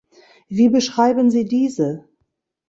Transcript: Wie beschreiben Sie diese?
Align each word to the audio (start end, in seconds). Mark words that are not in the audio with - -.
Wie 0.47 0.67
beschreiben 0.69 1.29
Sie 1.29 1.45
diese? 1.45 2.09